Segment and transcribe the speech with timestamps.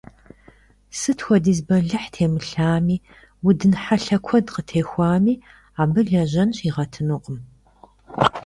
[0.99, 2.97] Сыт хуэдиз бэлыхь темылъами,
[3.47, 5.33] удын хьэлъэ куэд къытехуами,
[5.81, 7.37] абы лэжьэн щигъэтынукъым.